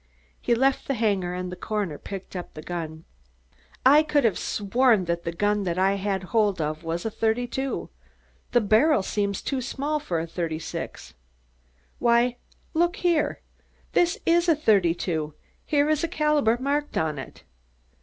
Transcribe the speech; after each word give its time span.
He 0.41 0.55
left 0.55 0.87
the 0.87 0.95
hangar 0.95 1.35
and 1.35 1.51
the 1.51 1.55
coroner 1.55 1.99
picked 1.99 2.35
up 2.35 2.55
the 2.55 2.63
gun. 2.63 3.03
"I 3.85 4.01
could 4.01 4.23
have 4.23 4.39
sworn 4.39 5.05
that 5.05 5.25
the 5.25 5.31
gun 5.31 5.67
I 5.67 5.93
had 5.97 6.23
hold 6.33 6.59
of 6.59 6.83
was 6.83 7.05
a 7.05 7.11
32. 7.11 7.87
The 8.51 8.61
barrel 8.61 9.03
seems 9.03 9.43
too 9.43 9.61
small 9.61 9.99
for 9.99 10.19
a 10.19 10.25
36. 10.25 11.13
Why, 11.99 12.37
look 12.73 12.95
here! 12.95 13.41
This 13.91 14.17
is 14.25 14.49
a 14.49 14.55
32. 14.55 15.35
Here 15.67 15.87
is 15.87 16.01
the 16.01 16.07
caliber 16.07 16.57
marked 16.59 16.97
on 16.97 17.19
it." 17.19 17.43